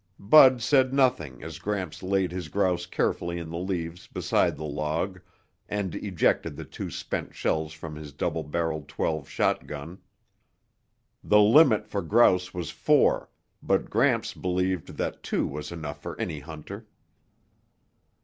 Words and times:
Bud 0.17 0.63
said 0.63 0.93
nothing 0.95 1.43
as 1.43 1.59
Gramps 1.59 2.01
laid 2.01 2.31
his 2.31 2.47
grouse 2.47 2.87
carefully 2.87 3.37
in 3.37 3.51
the 3.51 3.59
leaves 3.59 4.07
beside 4.07 4.57
the 4.57 4.63
log 4.63 5.21
and 5.69 5.93
ejected 5.93 6.55
the 6.55 6.65
two 6.65 6.89
spent 6.89 7.35
shells 7.35 7.71
from 7.71 7.95
his 7.95 8.11
double 8.11 8.41
barreled 8.41 8.87
twelve 8.87 9.29
shotgun. 9.29 9.99
The 11.23 11.39
limit 11.39 11.85
for 11.85 12.01
grouse 12.01 12.51
was 12.51 12.71
four, 12.71 13.29
but 13.61 13.91
Gramps 13.91 14.33
believed 14.33 14.97
that 14.97 15.21
two 15.21 15.45
was 15.45 15.71
enough 15.71 16.01
for 16.01 16.19
any 16.19 16.39
hunter. 16.39 16.87